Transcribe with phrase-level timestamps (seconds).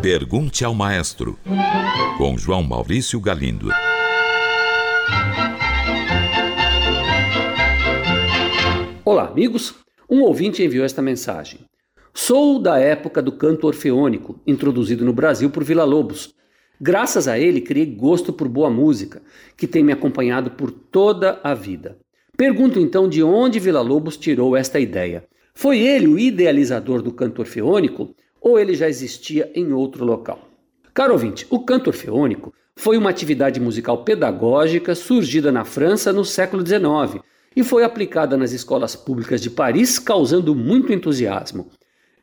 [0.00, 1.36] Pergunte ao Maestro,
[2.16, 3.70] com João Maurício Galindo.
[9.04, 9.74] Olá, amigos.
[10.08, 11.60] Um ouvinte enviou esta mensagem.
[12.12, 16.32] Sou da época do canto orfeônico, introduzido no Brasil por Vila Lobos.
[16.80, 19.22] Graças a ele, criei gosto por boa música,
[19.56, 21.98] que tem me acompanhado por toda a vida.
[22.36, 25.24] Pergunto então de onde Vila Lobos tirou esta ideia.
[25.54, 30.48] Foi ele o idealizador do canto orfeônico ou ele já existia em outro local?
[30.92, 36.66] Caro ouvinte, o canto orfeônico foi uma atividade musical pedagógica surgida na França no século
[36.66, 37.22] XIX
[37.56, 41.70] e foi aplicada nas escolas públicas de Paris, causando muito entusiasmo.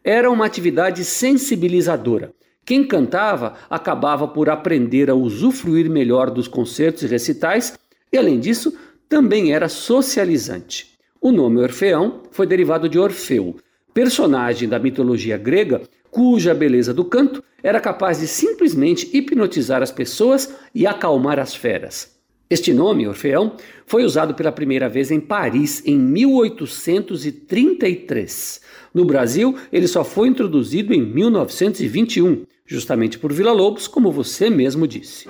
[0.04, 2.34] Era uma atividade sensibilizadora.
[2.66, 7.74] Quem cantava acabava por aprender a usufruir melhor dos concertos e recitais,
[8.12, 10.91] e além disso, também era socializante.
[11.24, 13.56] O nome Orfeão foi derivado de Orfeu,
[13.94, 20.52] personagem da mitologia grega cuja beleza do canto era capaz de simplesmente hipnotizar as pessoas
[20.74, 22.20] e acalmar as feras.
[22.50, 28.62] Este nome, Orfeão, foi usado pela primeira vez em Paris em 1833.
[28.92, 34.88] No Brasil, ele só foi introduzido em 1921, justamente por Vila Lobos, como você mesmo
[34.88, 35.30] disse.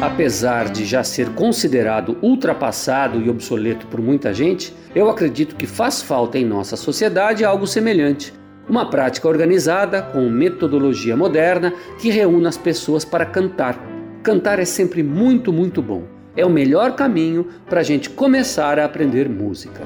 [0.00, 6.00] Apesar de já ser considerado ultrapassado e obsoleto por muita gente, eu acredito que faz
[6.00, 8.32] falta em nossa sociedade algo semelhante.
[8.68, 13.78] Uma prática organizada, com metodologia moderna, que reúna as pessoas para cantar.
[14.22, 16.04] Cantar é sempre muito, muito bom.
[16.36, 19.82] É o melhor caminho para a gente começar a aprender música.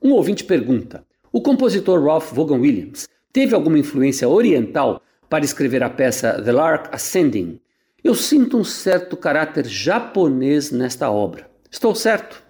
[0.00, 5.90] Um ouvinte pergunta: o compositor Ralph Vaughan Williams teve alguma influência oriental para escrever a
[5.90, 7.60] peça The Lark Ascending,
[8.02, 11.50] eu sinto um certo caráter japonês nesta obra.
[11.70, 12.42] Estou certo?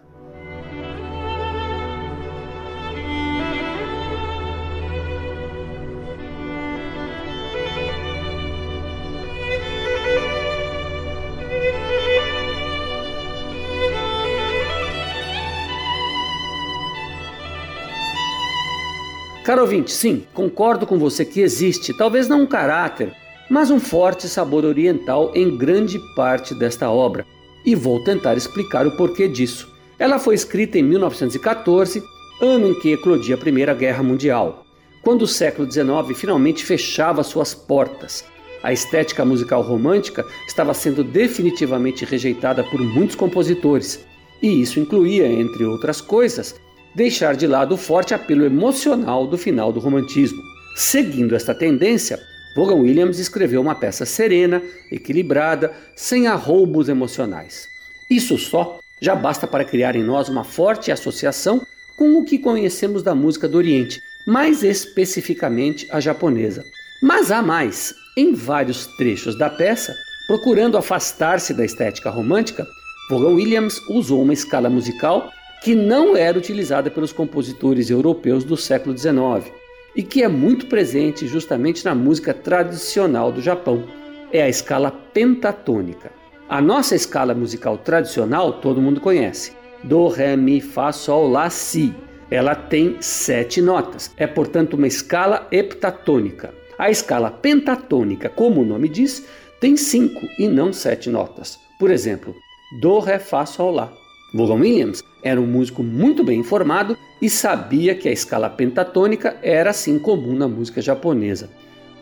[19.48, 23.14] Caro ouvinte, sim, concordo com você que existe, talvez não um caráter,
[23.48, 27.25] mas um forte sabor oriental em grande parte desta obra.
[27.64, 29.75] E vou tentar explicar o porquê disso.
[29.98, 32.03] Ela foi escrita em 1914,
[32.42, 34.66] ano em que eclodia a Primeira Guerra Mundial,
[35.03, 38.26] quando o século XIX finalmente fechava suas portas.
[38.62, 44.04] A estética musical romântica estava sendo definitivamente rejeitada por muitos compositores,
[44.42, 46.54] e isso incluía, entre outras coisas,
[46.98, 50.42] deixar de lado o forte apelo emocional do final do romantismo.
[50.75, 52.19] Seguindo esta tendência,
[52.56, 54.60] Vaughan Williams escreveu uma peça serena,
[54.91, 57.69] equilibrada, sem arroubos emocionais.
[58.10, 61.64] Isso só já basta para criar em nós uma forte associação
[61.97, 66.65] com o que conhecemos da música do Oriente, mais especificamente a japonesa.
[67.00, 67.94] Mas há mais.
[68.16, 69.94] Em vários trechos da peça,
[70.26, 72.66] procurando afastar-se da estética romântica,
[73.09, 75.30] Vaughan Williams usou uma escala musical
[75.63, 79.53] que não era utilizada pelos compositores europeus do século XIX
[79.95, 83.85] e que é muito presente justamente na música tradicional do Japão.
[84.33, 86.13] É a escala pentatônica.
[86.49, 89.53] A nossa escala musical tradicional todo mundo conhece:
[89.83, 91.95] Do, Ré, Mi, Fá, Sol, Lá, Si.
[92.31, 96.53] Ela tem sete notas, é portanto uma escala heptatônica.
[96.79, 99.27] A escala pentatônica, como o nome diz,
[99.61, 101.59] tem cinco e não sete notas.
[101.79, 102.35] Por exemplo,
[102.81, 103.93] Do, Ré, Fá, Sol, Lá.
[104.33, 109.71] Vaughan Williams era um músico muito bem informado e sabia que a escala pentatônica era
[109.71, 111.50] assim comum na música japonesa.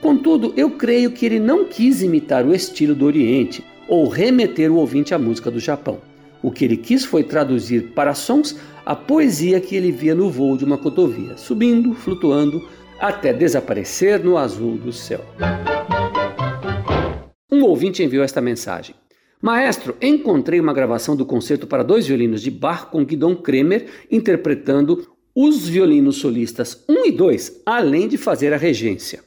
[0.00, 4.76] Contudo, eu creio que ele não quis imitar o estilo do Oriente ou remeter o
[4.76, 5.98] ouvinte à música do Japão.
[6.42, 10.56] O que ele quis foi traduzir para sons a poesia que ele via no voo
[10.56, 12.68] de uma cotovia, subindo, flutuando,
[13.00, 15.24] até desaparecer no azul do céu.
[17.50, 18.94] Um ouvinte enviou esta mensagem.
[19.40, 25.06] Maestro, encontrei uma gravação do concerto para dois violinos de Bach com Guidon Kremer interpretando
[25.34, 29.22] os violinos solistas 1 e 2, além de fazer a regência.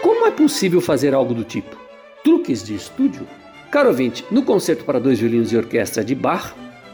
[0.00, 1.81] Como é possível fazer algo do tipo?
[2.42, 3.26] Truques de estúdio?
[3.70, 6.52] Caro ouvinte, no concerto para dois violinos e orquestra de Bach,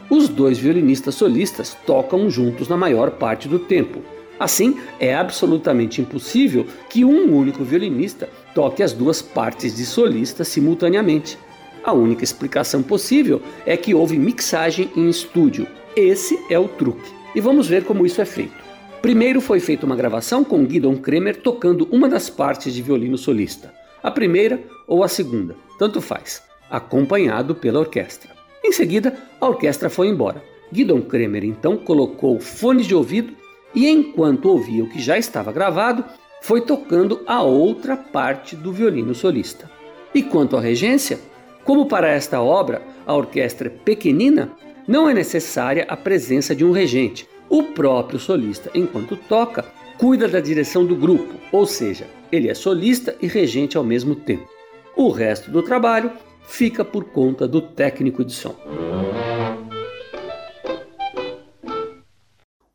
[0.09, 4.01] os dois violinistas solistas tocam juntos na maior parte do tempo.
[4.39, 11.37] Assim, é absolutamente impossível que um único violinista toque as duas partes de solista simultaneamente.
[11.83, 15.67] A única explicação possível é que houve mixagem em estúdio.
[15.95, 17.11] Esse é o truque.
[17.35, 18.69] E vamos ver como isso é feito.
[19.01, 23.73] Primeiro foi feita uma gravação com Guidon Kremer tocando uma das partes de violino solista,
[24.03, 28.31] a primeira ou a segunda, tanto faz acompanhado pela orquestra.
[28.63, 30.43] Em seguida, a orquestra foi embora.
[30.71, 33.33] Guidon Kremer então colocou fones de ouvido
[33.73, 36.03] e, enquanto ouvia o que já estava gravado,
[36.41, 39.69] foi tocando a outra parte do violino solista.
[40.13, 41.19] E quanto à regência,
[41.63, 44.51] como para esta obra a orquestra é pequenina,
[44.87, 47.27] não é necessária a presença de um regente.
[47.47, 49.65] O próprio solista, enquanto toca,
[49.97, 54.58] cuida da direção do grupo, ou seja, ele é solista e regente ao mesmo tempo.
[55.01, 56.11] O resto do trabalho
[56.43, 58.53] fica por conta do técnico de som.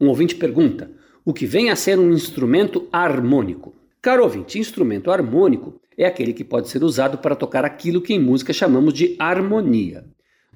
[0.00, 0.90] Um ouvinte pergunta:
[1.22, 3.74] o que vem a ser um instrumento harmônico?
[4.00, 8.18] Caro ouvinte, instrumento harmônico é aquele que pode ser usado para tocar aquilo que em
[8.18, 10.06] música chamamos de harmonia.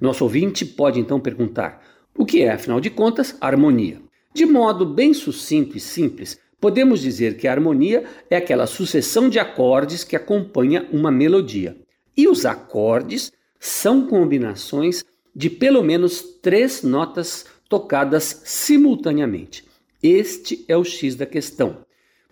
[0.01, 1.83] Nosso ouvinte pode então perguntar:
[2.17, 4.01] o que é, afinal de contas, harmonia?
[4.33, 9.39] De modo bem sucinto e simples, podemos dizer que a harmonia é aquela sucessão de
[9.39, 11.77] acordes que acompanha uma melodia.
[12.15, 15.03] E os acordes são combinações
[15.35, 19.63] de pelo menos três notas tocadas simultaneamente.
[20.01, 21.77] Este é o X da questão.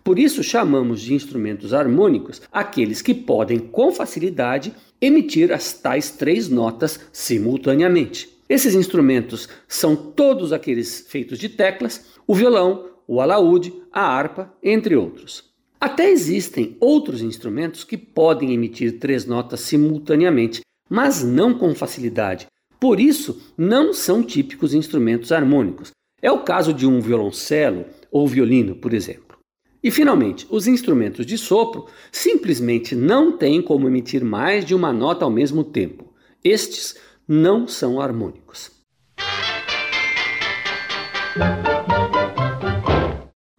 [0.02, 6.48] Por isso chamamos de instrumentos harmônicos aqueles que podem com facilidade emitir as tais três
[6.48, 8.28] notas simultaneamente.
[8.48, 14.94] Esses instrumentos são todos aqueles feitos de teclas, o violão, o alaúde, a harpa, entre
[14.94, 15.44] outros.
[15.80, 20.60] Até existem outros instrumentos que podem emitir três notas simultaneamente,
[20.90, 22.46] mas não com facilidade.
[22.78, 25.90] Por isso, não são típicos instrumentos harmônicos.
[26.20, 29.38] É o caso de um violoncelo ou violino, por exemplo.
[29.82, 35.24] E finalmente, os instrumentos de sopro simplesmente não têm como emitir mais de uma nota
[35.24, 36.12] ao mesmo tempo.
[36.42, 36.96] Estes
[37.26, 38.77] não são harmônicos.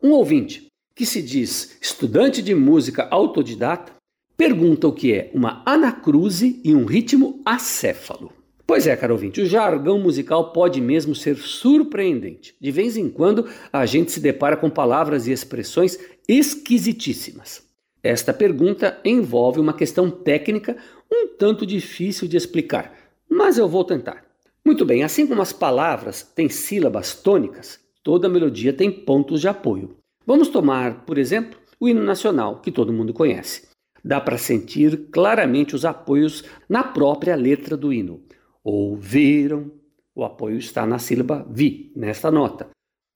[0.02, 3.92] Um ouvinte que se diz estudante de música autodidata,
[4.38, 8.32] pergunta o que é uma anacruse e um ritmo acéfalo.
[8.66, 12.56] Pois é, caro ouvinte, o jargão musical pode mesmo ser surpreendente.
[12.62, 17.62] De vez em quando a gente se depara com palavras e expressões esquisitíssimas.
[18.02, 20.78] Esta pergunta envolve uma questão técnica
[21.12, 22.94] um tanto difícil de explicar,
[23.30, 24.24] mas eu vou tentar.
[24.64, 29.96] Muito bem, assim como as palavras têm sílabas tônicas, toda melodia tem pontos de apoio.
[30.26, 33.68] Vamos tomar, por exemplo, o hino nacional, que todo mundo conhece.
[34.04, 38.24] Dá para sentir claramente os apoios na própria letra do hino.
[38.64, 39.70] Ouviram,
[40.16, 42.70] o apoio está na sílaba vi, nesta nota.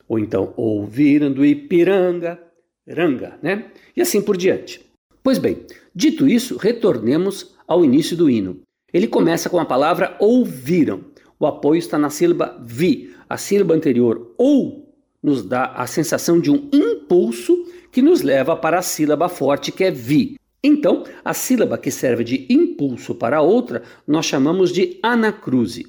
[0.08, 2.40] Ou então, ouviram do Ipiranga,
[2.88, 3.72] ranga, né?
[3.98, 4.80] E assim por diante.
[5.24, 5.66] Pois bem,
[5.96, 8.60] dito isso, retornemos ao início do hino.
[8.94, 11.04] Ele começa com a palavra ouviram.
[11.40, 13.12] O apoio está na sílaba vi.
[13.28, 14.83] A sílaba anterior, ou,
[15.24, 19.86] nos dá a sensação de um impulso que nos leva para a sílaba forte que
[19.86, 20.38] é vi.
[20.62, 25.88] Então, a sílaba que serve de impulso para a outra nós chamamos de anacruse.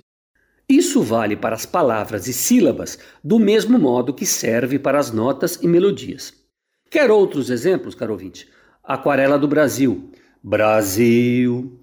[0.69, 5.59] Isso vale para as palavras e sílabas do mesmo modo que serve para as notas
[5.61, 6.33] e melodias.
[6.91, 8.49] Quer outros exemplos, caro ouvinte?
[8.83, 10.11] Aquarela do Brasil.
[10.43, 11.79] Brasil,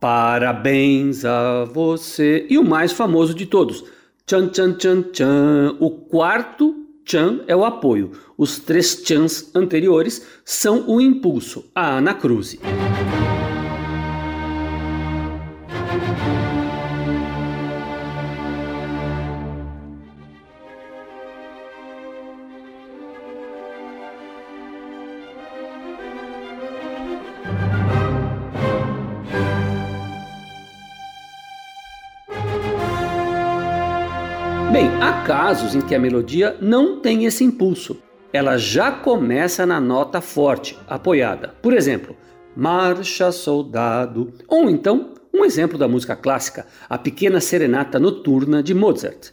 [0.00, 2.46] parabéns a você.
[2.48, 3.84] E o mais famoso de todos,
[4.28, 5.76] Tchan, tchan, tchan, tchan.
[5.80, 6.77] O quarto
[7.08, 8.12] tchan é o apoio.
[8.36, 12.60] Os três tchans anteriores são o impulso, a anacruse.
[12.62, 13.47] Bem,
[35.00, 38.02] há casos em que a melodia não tem esse impulso.
[38.32, 41.54] Ela já começa na nota forte, apoiada.
[41.62, 42.16] Por exemplo,
[42.56, 44.32] Marcha Soldado.
[44.48, 49.30] Ou então, um exemplo da música clássica, a Pequena Serenata Noturna de Mozart.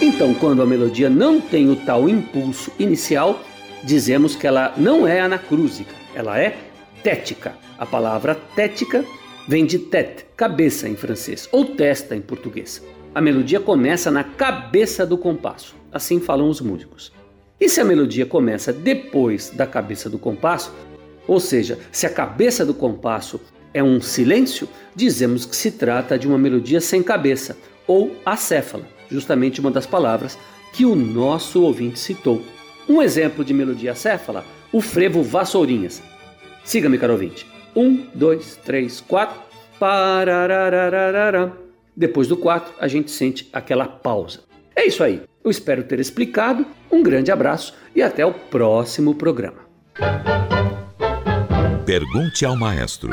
[0.00, 3.40] Então, quando a melodia não tem o tal impulso inicial,
[3.82, 6.56] dizemos que ela não é anacrúsica, ela é
[7.04, 7.54] tética.
[7.78, 9.04] A palavra tética
[9.46, 12.82] vem de tête, cabeça em francês, ou testa em português.
[13.14, 17.12] A melodia começa na cabeça do compasso, assim falam os músicos.
[17.60, 20.74] E se a melodia começa depois da cabeça do compasso,
[21.28, 23.38] ou seja, se a cabeça do compasso
[23.74, 27.56] é um silêncio, dizemos que se trata de uma melodia sem cabeça,
[27.86, 30.38] ou acéfala, justamente uma das palavras
[30.72, 32.42] que o nosso ouvinte citou.
[32.88, 36.02] Um exemplo de melodia acéfala, o frevo Vassourinhas.
[36.64, 37.46] Siga-me, caro ouvinte.
[37.76, 39.40] Um, dois, três, quatro.
[39.78, 41.52] Parararararara.
[41.96, 44.40] Depois do quatro, a gente sente aquela pausa.
[44.74, 45.22] É isso aí.
[45.44, 46.66] Eu espero ter explicado.
[46.90, 49.58] Um grande abraço e até o próximo programa.
[51.84, 53.10] Pergunte ao maestro.